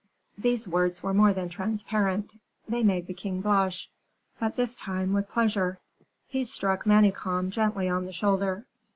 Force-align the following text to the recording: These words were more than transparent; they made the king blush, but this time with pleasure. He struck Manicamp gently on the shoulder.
These 0.35 0.67
words 0.67 1.03
were 1.03 1.13
more 1.13 1.31
than 1.31 1.47
transparent; 1.47 2.33
they 2.67 2.81
made 2.81 3.05
the 3.05 3.13
king 3.13 3.39
blush, 3.39 3.87
but 4.39 4.55
this 4.55 4.75
time 4.75 5.13
with 5.13 5.29
pleasure. 5.29 5.77
He 6.27 6.43
struck 6.43 6.85
Manicamp 6.87 7.51
gently 7.51 7.87
on 7.87 8.07
the 8.07 8.11
shoulder. 8.11 8.65